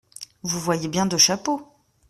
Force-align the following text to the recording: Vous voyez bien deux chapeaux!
Vous 0.41 0.59
voyez 0.59 0.87
bien 0.87 1.05
deux 1.05 1.19
chapeaux! 1.19 1.71